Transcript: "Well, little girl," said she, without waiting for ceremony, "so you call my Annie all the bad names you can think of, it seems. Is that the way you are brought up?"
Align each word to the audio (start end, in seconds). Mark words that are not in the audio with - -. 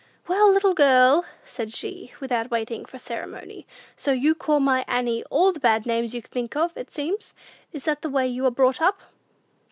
"Well, 0.27 0.51
little 0.51 0.73
girl," 0.73 1.25
said 1.45 1.71
she, 1.75 2.11
without 2.19 2.49
waiting 2.49 2.85
for 2.85 2.97
ceremony, 2.97 3.67
"so 3.95 4.11
you 4.11 4.33
call 4.33 4.59
my 4.59 4.83
Annie 4.87 5.23
all 5.25 5.53
the 5.53 5.59
bad 5.59 5.85
names 5.85 6.15
you 6.15 6.23
can 6.23 6.31
think 6.31 6.55
of, 6.55 6.75
it 6.75 6.89
seems. 6.89 7.35
Is 7.71 7.85
that 7.85 8.01
the 8.01 8.09
way 8.09 8.27
you 8.27 8.43
are 8.47 8.49
brought 8.49 8.81
up?" 8.81 8.99